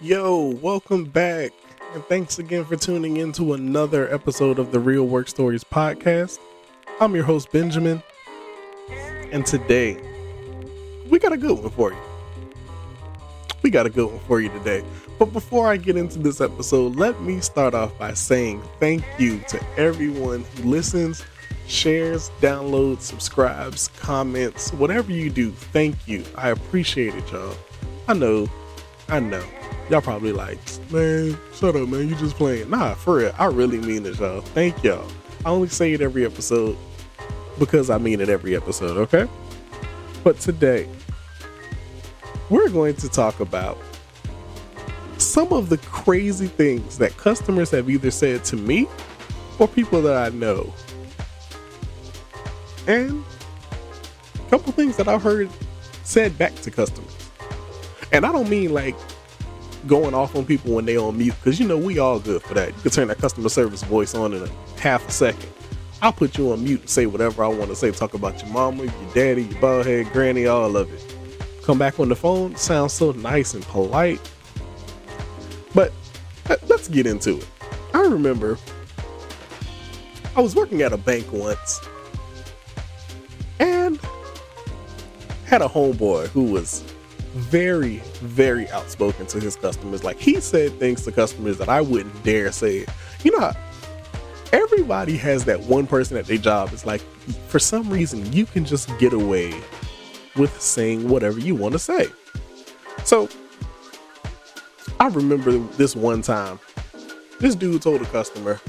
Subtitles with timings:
[0.00, 1.52] Yo, welcome back.
[1.94, 6.38] And thanks again for tuning in to another episode of the Real Work Stories podcast.
[7.00, 8.02] I'm your host, Benjamin.
[9.30, 10.00] And today,
[11.08, 11.98] we got a good one for you.
[13.62, 14.84] We got a good one for you today.
[15.18, 19.38] But before I get into this episode, let me start off by saying thank you
[19.48, 21.24] to everyone who listens,
[21.68, 25.52] shares, downloads, subscribes, comments, whatever you do.
[25.52, 26.24] Thank you.
[26.34, 27.54] I appreciate it, y'all.
[28.08, 28.48] I know,
[29.08, 29.44] I know.
[29.92, 30.58] Y'all probably like,
[30.90, 32.08] man, shut up, man.
[32.08, 32.70] You just playing.
[32.70, 33.34] Nah, for real.
[33.38, 34.40] I really mean it, y'all.
[34.40, 35.06] Thank y'all.
[35.44, 36.78] I only say it every episode
[37.58, 39.30] because I mean it every episode, okay?
[40.24, 40.88] But today,
[42.48, 43.76] we're going to talk about
[45.18, 48.88] some of the crazy things that customers have either said to me
[49.58, 50.72] or people that I know.
[52.86, 53.22] And
[54.36, 55.50] a couple things that I've heard
[56.02, 57.14] said back to customers.
[58.10, 58.96] And I don't mean like
[59.86, 62.54] going off on people when they on mute because you know we all good for
[62.54, 62.68] that.
[62.68, 64.48] You can turn that customer service voice on in a
[64.80, 65.48] half a second.
[66.00, 67.90] I'll put you on mute and say whatever I want to say.
[67.92, 71.16] Talk about your mama, your daddy, your bald head granny, all of it.
[71.62, 74.20] Come back on the phone, sounds so nice and polite.
[75.74, 75.92] But
[76.66, 77.48] let's get into it.
[77.94, 78.58] I remember
[80.34, 81.80] I was working at a bank once
[83.60, 84.00] and
[85.46, 86.82] had a homeboy who was
[87.32, 90.04] very, very outspoken to his customers.
[90.04, 92.86] Like he said things to customers that I wouldn't dare say.
[93.24, 93.52] You know,
[94.52, 96.70] everybody has that one person at their job.
[96.72, 97.00] It's like
[97.48, 99.54] for some reason you can just get away
[100.36, 102.06] with saying whatever you want to say.
[103.04, 103.28] So
[105.00, 106.60] I remember this one time.
[107.40, 108.60] This dude told a customer,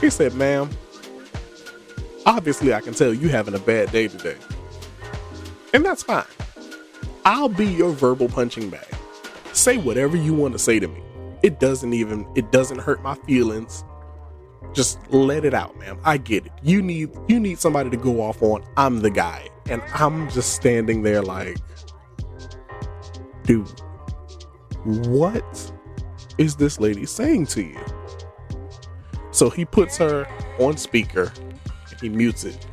[0.00, 0.70] he said, ma'am,
[2.26, 4.36] obviously I can tell you having a bad day today.
[5.72, 6.24] And that's fine.
[7.24, 8.86] I'll be your verbal punching bag.
[9.52, 11.02] Say whatever you want to say to me.
[11.42, 13.84] It doesn't even it doesn't hurt my feelings.
[14.72, 15.98] Just let it out, ma'am.
[16.04, 16.52] I get it.
[16.62, 18.64] You need you need somebody to go off on.
[18.76, 19.48] I'm the guy.
[19.70, 21.58] And I'm just standing there like
[23.44, 23.68] dude,
[24.84, 25.72] what
[26.38, 27.80] is this lady saying to you?
[29.30, 30.26] So he puts her
[30.58, 31.32] on speaker
[32.04, 32.66] he mutes it.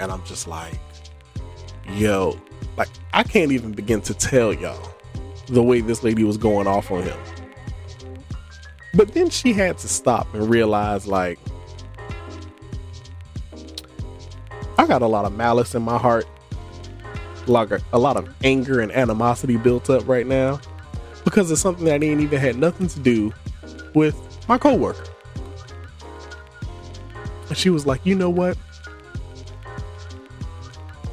[0.00, 0.78] And I'm just like,
[1.94, 2.38] yo,
[2.78, 4.94] like, I can't even begin to tell y'all
[5.48, 7.18] the way this lady was going off on him.
[8.94, 11.38] But then she had to stop and realize, like,
[14.78, 16.26] I got a lot of malice in my heart,
[17.46, 20.60] like a, a lot of anger and animosity built up right now
[21.24, 23.32] because of something that ain't even had nothing to do
[23.94, 24.16] with
[24.48, 25.04] my coworker.
[27.48, 28.56] And she was like, you know what?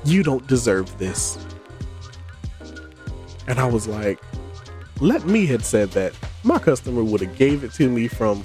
[0.03, 1.44] You don't deserve this.
[3.47, 4.19] And I was like,
[4.99, 6.13] let me had said that.
[6.43, 8.43] My customer would have gave it to me from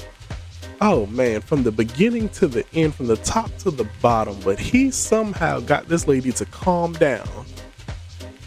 [0.80, 4.58] oh man, from the beginning to the end, from the top to the bottom, but
[4.58, 7.28] he somehow got this lady to calm down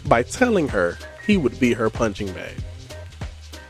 [0.06, 2.54] by telling her he would be her punching bag.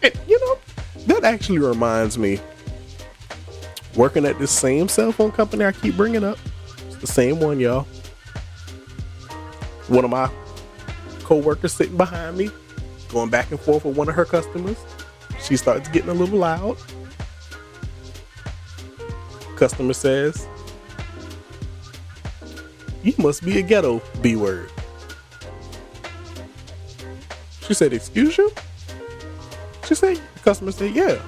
[0.03, 0.59] And you know,
[1.07, 2.41] that actually reminds me
[3.97, 6.39] working at this same cell phone company I keep bringing up.
[6.87, 7.87] It's the same one, y'all.
[9.89, 10.31] One of my
[11.23, 12.51] co-workers sitting behind me
[13.09, 14.77] going back and forth with one of her customers.
[15.41, 16.77] She starts getting a little loud.
[19.57, 20.47] Customer says,
[23.03, 24.71] You must be a ghetto B word.
[27.61, 28.51] She said, Excuse you?
[29.87, 31.21] She said, customer said, Yeah.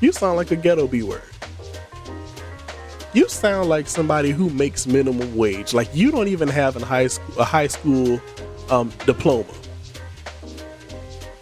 [0.00, 1.22] You sound like a ghetto B word.
[3.14, 5.72] You sound like somebody who makes minimum wage.
[5.72, 8.20] Like you don't even have a high school, a high school
[8.70, 9.46] um, diploma.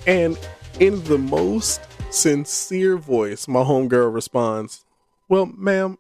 [0.07, 0.39] And
[0.81, 4.85] in the most sincere voice, my homegirl responds,
[5.29, 5.99] Well, ma'am,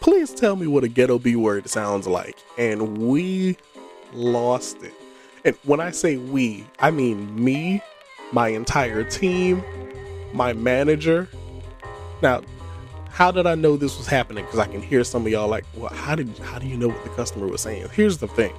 [0.00, 2.38] please tell me what a ghetto B word sounds like.
[2.58, 3.56] And we
[4.12, 4.94] lost it.
[5.44, 7.82] And when I say we, I mean me,
[8.32, 9.62] my entire team,
[10.32, 11.28] my manager.
[12.22, 12.42] Now,
[13.10, 14.44] how did I know this was happening?
[14.44, 16.88] Because I can hear some of y'all like, well, how did how do you know
[16.88, 17.88] what the customer was saying?
[17.92, 18.54] Here's the thing.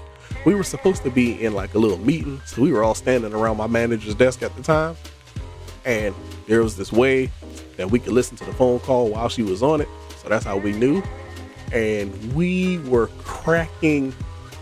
[0.45, 3.33] We were supposed to be in like a little meeting, so we were all standing
[3.33, 4.95] around my manager's desk at the time,
[5.85, 6.13] and
[6.47, 7.29] there was this way
[7.77, 9.87] that we could listen to the phone call while she was on it.
[10.17, 11.01] So that's how we knew.
[11.71, 14.13] And we were cracking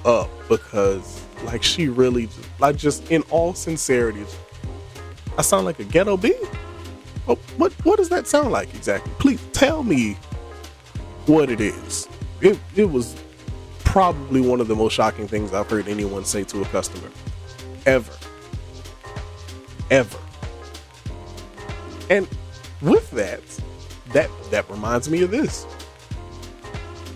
[0.05, 2.29] up because like she really
[2.59, 4.23] like just in all sincerity
[5.39, 6.35] I sound like a ghetto bee?
[7.25, 9.09] Oh, what what does that sound like exactly?
[9.19, 10.17] Please tell me
[11.27, 12.09] what it is.
[12.41, 13.15] It it was
[13.89, 17.09] probably one of the most shocking things I've heard anyone say to a customer
[17.87, 18.11] ever.
[19.89, 20.19] Ever.
[22.07, 22.27] And
[22.83, 23.41] with that,
[24.13, 25.65] that that reminds me of this.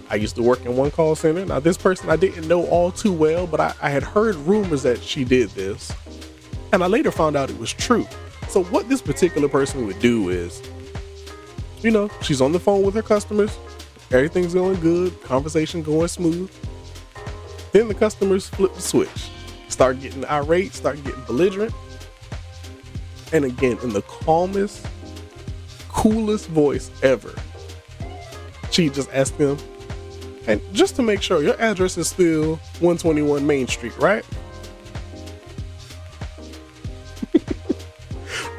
[0.09, 1.45] I used to work in one call center.
[1.45, 4.81] Now, this person I didn't know all too well, but I, I had heard rumors
[4.81, 5.91] that she did this.
[6.71, 8.07] And I later found out it was true.
[8.49, 10.59] So, what this particular person would do is,
[11.83, 13.55] you know, she's on the phone with her customers,
[14.13, 16.51] everything's going good, conversation going smooth.
[17.71, 19.29] Then the customers flip the switch,
[19.67, 21.73] start getting irate, start getting belligerent.
[23.31, 24.85] And again, in the calmest,
[25.89, 27.33] coolest voice ever,
[28.69, 29.57] she just asked them,
[30.45, 34.25] and just to make sure, your address is still 121 Main Street, right?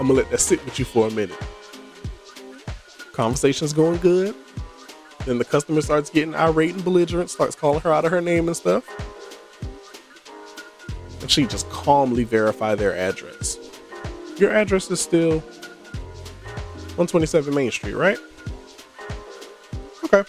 [0.01, 1.39] I'm gonna let that sit with you for a minute.
[3.13, 4.35] Conversation's going good.
[5.27, 8.47] Then the customer starts getting irate and belligerent, starts calling her out of her name
[8.49, 8.85] and stuff.
[11.21, 13.59] And she just calmly verify their address.
[14.37, 15.41] Your address is still
[16.97, 18.19] 127 Main Street, right?
[20.05, 20.29] Okay.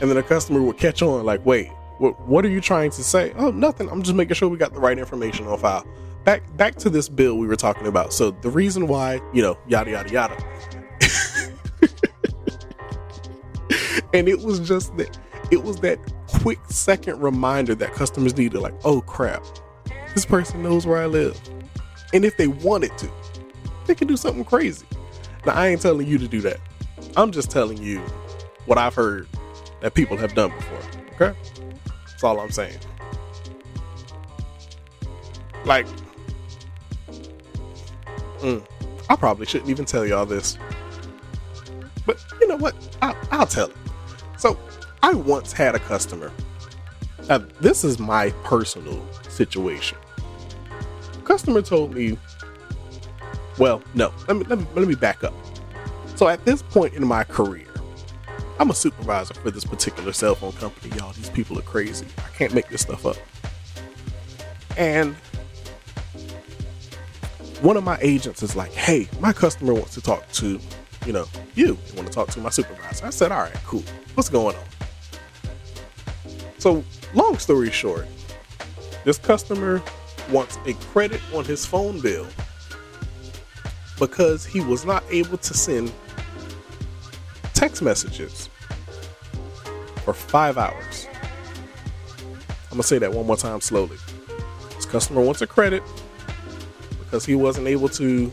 [0.00, 3.02] And then the customer would catch on, like, wait, what, what are you trying to
[3.02, 3.32] say?
[3.36, 3.90] Oh, nothing.
[3.90, 5.86] I'm just making sure we got the right information on file.
[6.24, 8.12] Back back to this bill we were talking about.
[8.12, 10.79] So the reason why, you know, yada yada yada.
[14.12, 15.18] And it was just that
[15.50, 19.44] it was that quick second reminder that customers needed, like, oh crap,
[20.14, 21.40] this person knows where I live.
[22.12, 23.10] And if they wanted to,
[23.86, 24.86] they could do something crazy.
[25.46, 26.58] Now I ain't telling you to do that.
[27.16, 28.00] I'm just telling you
[28.66, 29.26] what I've heard
[29.80, 30.78] that people have done before.
[31.14, 31.38] Okay?
[32.06, 32.78] That's all I'm saying.
[35.64, 35.86] Like,
[38.40, 38.64] mm,
[39.08, 40.58] I probably shouldn't even tell y'all this.
[42.06, 42.74] But you know what?
[43.02, 43.76] I, I'll tell it.
[45.02, 46.32] I once had a customer.
[47.28, 49.98] Now, this is my personal situation.
[51.24, 52.18] Customer told me,
[53.58, 55.34] well, no, let me, let me, let me back up.
[56.16, 57.66] So, at this point in my career,
[58.58, 61.12] I'm a supervisor for this particular cell phone company, y'all.
[61.12, 62.06] These people are crazy.
[62.18, 63.16] I can't make this stuff up.
[64.76, 65.14] And
[67.62, 70.60] one of my agents is like, hey, my customer wants to talk to,
[71.06, 71.78] you know, you.
[71.88, 73.06] They want to talk to my supervisor.
[73.06, 73.84] I said, all right, cool.
[74.14, 74.64] What's going on?
[76.60, 76.84] So,
[77.14, 78.06] long story short,
[79.06, 79.82] this customer
[80.30, 82.26] wants a credit on his phone bill
[83.98, 85.90] because he was not able to send
[87.54, 88.50] text messages
[90.04, 91.06] for five hours.
[92.64, 93.96] I'm gonna say that one more time slowly.
[94.76, 95.82] This customer wants a credit
[96.98, 98.30] because he wasn't able to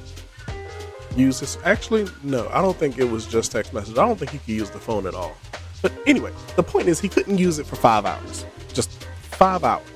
[1.16, 1.58] use this.
[1.64, 3.98] Actually, no, I don't think it was just text message.
[3.98, 5.38] I don't think he could use the phone at all.
[5.82, 8.46] But anyway, the point is he couldn't use it for five hours.
[8.74, 9.88] Just five hours,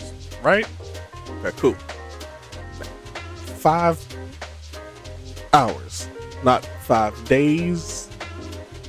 [0.44, 0.68] right?
[1.40, 1.74] Okay, cool.
[3.58, 4.00] Five
[5.54, 6.08] hours,
[6.44, 8.10] not five days,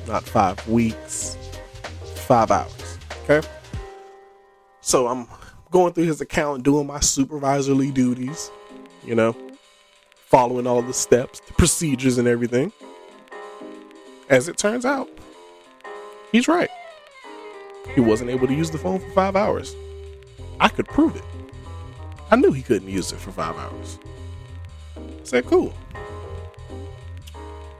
[0.06, 1.36] not five weeks,
[2.14, 2.98] five hours.
[3.24, 3.46] Okay.
[4.80, 5.26] So I'm
[5.70, 8.50] going through his account, doing my supervisory duties,
[9.04, 9.34] you know,
[10.26, 12.72] following all the steps, the procedures, and everything.
[14.28, 15.08] As it turns out,
[16.30, 16.70] he's right.
[17.94, 19.74] He wasn't able to use the phone for five hours.
[20.60, 21.24] I could prove it.
[22.30, 23.98] I knew he couldn't use it for five hours.
[24.96, 25.74] I said, cool.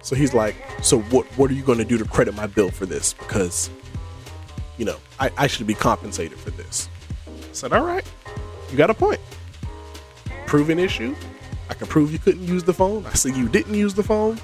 [0.03, 2.87] So he's like, so what what are you gonna do to credit my bill for
[2.87, 3.13] this?
[3.15, 3.71] Because,
[4.77, 6.89] you know, I, I should be compensated for this.
[7.27, 8.05] I said, all right,
[8.71, 9.21] you got a point.
[10.47, 11.15] Proven issue.
[11.71, 13.07] I can prove you couldn't use the phone.
[13.07, 14.41] I see you didn't use the phone.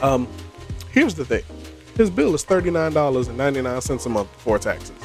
[0.00, 0.28] Um,
[0.92, 1.42] here's the thing.
[1.96, 4.96] His bill is $39.99 a month before taxes.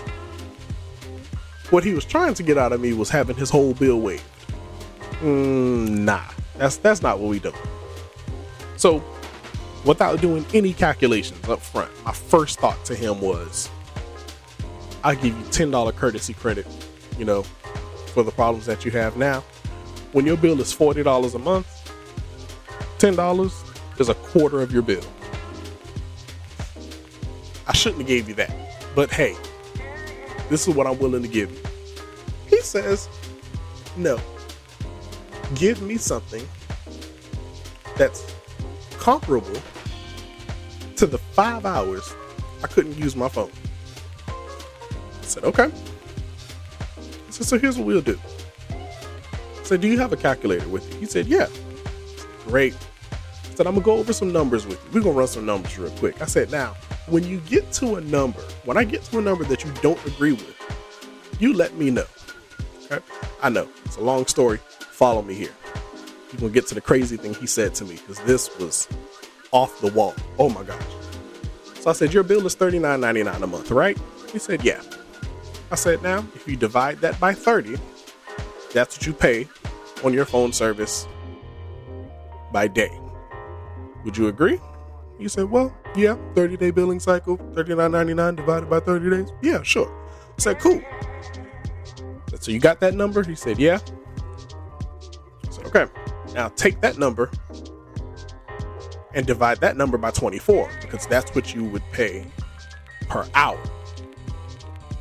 [1.70, 4.24] What he was trying to get out of me was having his whole bill waived.
[5.22, 6.24] Mm, nah,
[6.58, 7.54] that's that's not what we do.
[8.78, 9.04] So,
[9.86, 13.70] without doing any calculations up front, my first thought to him was,
[15.04, 16.66] "I give you ten dollar courtesy credit,
[17.20, 17.44] you know,
[18.14, 19.44] for the problems that you have now.
[20.14, 21.68] When your bill is forty dollars a month,
[22.98, 23.54] ten dollars
[24.00, 25.04] is a quarter of your bill.
[27.80, 28.54] Shouldn't have gave you that,
[28.94, 29.38] but hey,
[30.50, 31.60] this is what I'm willing to give you.
[32.50, 33.08] He says,
[33.96, 34.20] no.
[35.56, 36.46] Give me something
[37.96, 38.36] that's
[38.98, 39.62] comparable
[40.98, 42.14] to the five hours
[42.66, 43.52] I couldn't use my phone.
[44.28, 45.72] I said, okay.
[46.98, 48.20] I said, so here's what we'll do.
[48.72, 51.00] I said, do you have a calculator with you?
[51.00, 51.46] He said, yeah.
[51.46, 52.76] Said, Great.
[53.14, 54.92] I said, I'm gonna go over some numbers with you.
[54.92, 56.22] We're gonna run some numbers real quick.
[56.22, 56.76] I said, now,
[57.10, 60.04] when you get to a number, when I get to a number that you don't
[60.06, 60.56] agree with,
[61.40, 62.06] you let me know.
[62.86, 63.04] Okay?
[63.42, 64.60] I know it's a long story.
[64.80, 65.54] Follow me here.
[66.32, 68.88] You're gonna get to the crazy thing he said to me because this was
[69.52, 70.14] off the wall.
[70.38, 70.82] Oh my gosh.
[71.80, 73.98] So I said, Your bill is $39.99 a month, right?
[74.32, 74.82] He said, Yeah.
[75.72, 77.78] I said, Now, if you divide that by 30,
[78.74, 79.48] that's what you pay
[80.04, 81.08] on your phone service
[82.52, 83.00] by day.
[84.04, 84.60] Would you agree?
[85.20, 89.32] He said, Well, yeah, 30 day billing cycle, $39.99 divided by 30 days.
[89.42, 89.92] Yeah, sure.
[89.92, 90.82] I said, Cool.
[92.40, 93.22] So you got that number?
[93.22, 93.80] He said, Yeah.
[95.46, 95.88] I said, Okay.
[96.34, 97.30] Now take that number
[99.14, 102.26] and divide that number by 24 because that's what you would pay
[103.10, 103.62] per hour.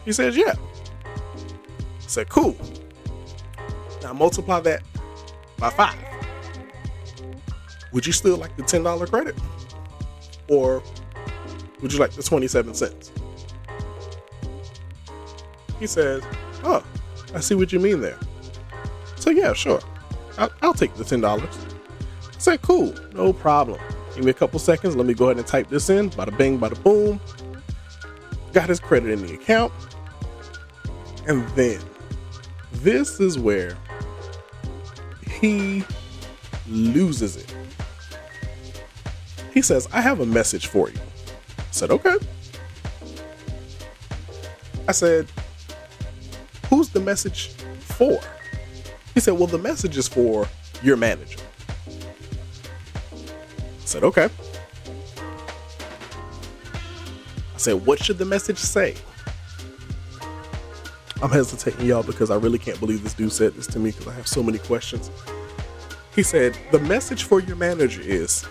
[0.05, 0.55] He says, Yeah.
[0.57, 2.57] I said, Cool.
[4.03, 4.83] Now multiply that
[5.59, 5.97] by five.
[7.93, 9.37] Would you still like the $10 credit?
[10.49, 10.83] Or
[11.81, 13.13] would you like the 27 cents?
[15.79, 16.23] He says,
[16.65, 16.85] Oh,
[17.35, 18.19] I see what you mean there.
[19.17, 19.81] So, yeah, sure.
[20.37, 21.25] I'll, I'll take the $10.
[21.25, 23.81] I said, Cool, no problem.
[24.15, 24.97] Give me a couple seconds.
[24.97, 26.11] Let me go ahead and type this in.
[26.11, 27.21] Bada bing, bada boom.
[28.53, 29.73] Got his credit in the account.
[31.29, 31.81] And then
[32.73, 33.77] this is where
[35.41, 35.85] he
[36.69, 37.55] loses it.
[39.59, 41.01] He says, I have a message for you.
[41.59, 42.17] I said, Okay.
[44.87, 45.27] I said,
[46.71, 47.49] Who's the message
[47.81, 48.21] for?
[49.15, 50.47] He said, Well, the message is for
[50.81, 51.41] your manager.
[51.89, 54.29] I said, Okay.
[57.53, 58.95] I said, What should the message say?
[61.21, 64.07] I'm hesitating, y'all, because I really can't believe this dude said this to me because
[64.07, 65.11] I have so many questions.
[66.15, 68.47] He said, The message for your manager is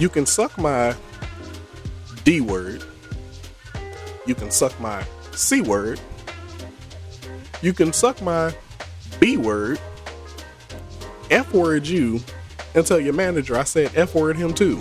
[0.00, 0.96] you can suck my
[2.24, 2.82] D word,
[4.26, 6.00] you can suck my C word,
[7.60, 8.54] you can suck my
[9.20, 9.78] B word,
[11.30, 12.20] F word you,
[12.74, 14.80] and tell your manager I said F word him too.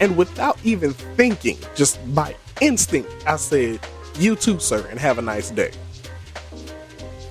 [0.00, 3.80] And without even thinking, just by instinct, I said,
[4.16, 5.72] You too, sir, and have a nice day.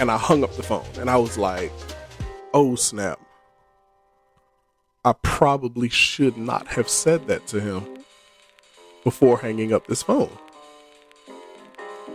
[0.01, 1.72] And I hung up the phone and I was like,
[2.54, 3.25] Oh snap.
[5.05, 7.85] I probably should not have said that to him
[9.03, 10.35] before hanging up this phone.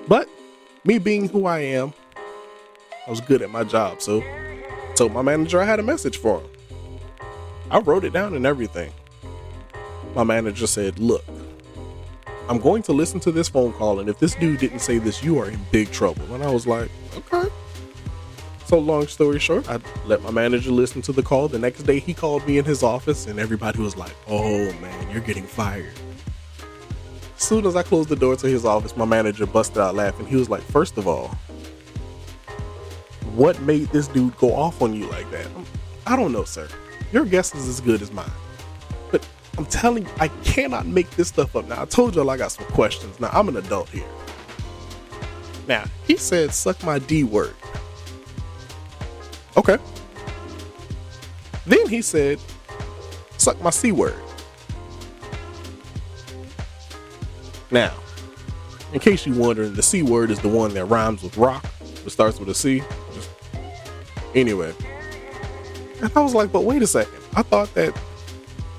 [0.09, 0.29] But
[0.83, 1.95] me being who I am,
[3.07, 4.25] I was good at my job, so
[4.97, 6.51] told my manager I had a message for him.
[7.71, 8.93] I wrote it down and everything.
[10.17, 11.25] My manager said, Look,
[12.49, 15.23] I'm going to listen to this phone call, and if this dude didn't say this,
[15.23, 16.35] you are in big trouble.
[16.35, 17.49] And I was like, Okay.
[18.71, 21.49] So, long story short, I let my manager listen to the call.
[21.49, 25.11] The next day, he called me in his office, and everybody was like, Oh man,
[25.11, 25.93] you're getting fired.
[27.37, 30.25] As soon as I closed the door to his office, my manager busted out laughing.
[30.27, 31.37] He was like, First of all,
[33.35, 35.49] what made this dude go off on you like that?
[36.07, 36.69] I don't know, sir.
[37.11, 38.31] Your guess is as good as mine.
[39.11, 39.27] But
[39.59, 41.67] I'm telling you, I cannot make this stuff up.
[41.67, 43.19] Now, I told y'all I got some questions.
[43.19, 44.07] Now, I'm an adult here.
[45.67, 47.57] Now, he said, Suck my D word.
[51.67, 52.39] Then he said,
[53.39, 54.21] Suck my C word.
[57.71, 57.95] Now,
[58.93, 61.65] in case you're wondering, the C word is the one that rhymes with rock.
[62.05, 62.83] It starts with a C.
[64.35, 64.75] Anyway.
[66.03, 67.15] And I was like, but wait a second.
[67.35, 67.99] I thought that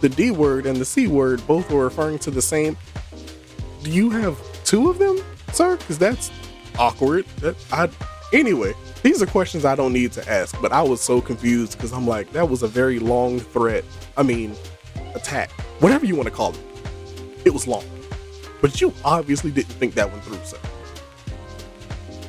[0.02, 2.78] the D word and the C word both were referring to the same.
[3.84, 5.20] Do you have two of them,
[5.54, 5.78] sir?
[5.78, 6.32] Because that's
[6.78, 7.26] awkward.
[7.38, 7.90] That I
[8.34, 8.74] anyway.
[9.04, 12.06] These are questions I don't need to ask, but I was so confused because I'm
[12.06, 13.84] like, that was a very long threat.
[14.16, 14.56] I mean,
[15.16, 16.60] attack, whatever you want to call it.
[17.44, 17.84] It was long.
[18.62, 20.60] But you obviously didn't think that one through, sir.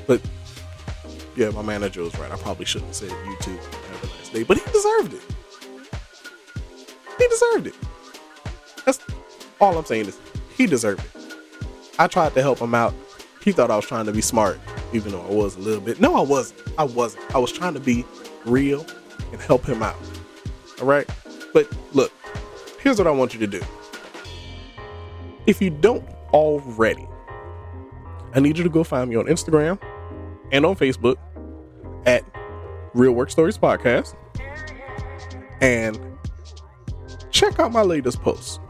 [0.06, 0.22] But
[1.36, 2.32] yeah, my manager was right.
[2.32, 3.56] I probably shouldn't have said you too.
[3.56, 4.42] Have a nice day.
[4.42, 5.22] But he deserved it.
[7.18, 7.74] He deserved it.
[8.86, 8.98] That's
[9.60, 10.18] all I'm saying is
[10.56, 11.10] he deserved it.
[11.98, 12.94] I tried to help him out.
[13.42, 14.58] He thought I was trying to be smart,
[14.92, 16.00] even though I was a little bit.
[16.00, 16.60] No, I wasn't.
[16.78, 17.34] I wasn't.
[17.34, 18.04] I was trying to be
[18.44, 18.86] real
[19.32, 19.96] and help him out.
[20.80, 21.08] All right?
[21.52, 22.12] But look,
[22.80, 23.60] here's what I want you to do.
[25.46, 27.06] If you don't already,
[28.34, 29.80] I need you to go find me on Instagram
[30.50, 31.16] and on Facebook
[32.06, 32.24] at
[32.94, 34.14] Real Work Stories Podcast
[35.60, 35.98] and
[37.30, 38.60] check out my latest post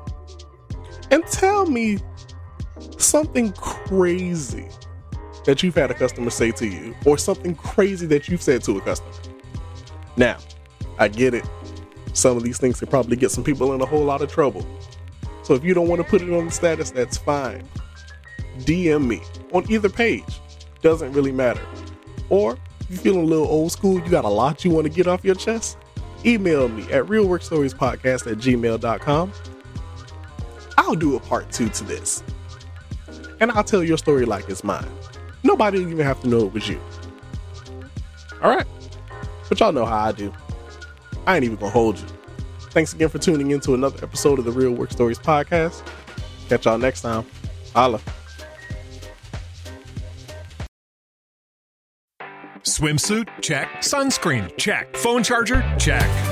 [1.10, 1.98] and tell me
[2.98, 4.68] something crazy
[5.44, 8.78] that you've had a customer say to you or something crazy that you've said to
[8.78, 9.12] a customer.
[10.16, 10.38] Now,
[10.98, 11.48] I get it.
[12.12, 14.66] Some of these things can probably get some people in a whole lot of trouble.
[15.42, 17.66] So if you don't want to put it on the status, that's fine.
[18.60, 19.20] DM me
[19.52, 20.40] on either page.
[20.82, 21.62] Doesn't really matter.
[22.28, 24.92] Or if you're feeling a little old school, you got a lot you want to
[24.92, 25.78] get off your chest,
[26.24, 29.32] email me at realworkstoriespodcast at gmail.com.
[30.78, 32.22] I'll do a part two to this.
[33.40, 34.86] And I'll tell your story like it's mine.
[35.42, 36.80] Nobody even have to know it was you.
[38.42, 38.66] Alright?
[39.48, 40.32] But y'all know how I do.
[41.26, 42.06] I ain't even gonna hold you.
[42.70, 45.86] Thanks again for tuning in to another episode of the Real Work Stories podcast.
[46.48, 47.24] Catch y'all next time.
[47.74, 48.00] Holla.
[52.64, 53.28] Swimsuit?
[53.40, 53.68] Check.
[53.80, 54.56] Sunscreen?
[54.56, 54.96] Check.
[54.96, 55.62] Phone charger?
[55.78, 56.31] Check.